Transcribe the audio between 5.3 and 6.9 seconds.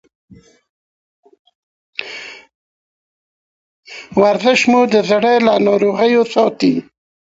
له ناروغیو ساتي.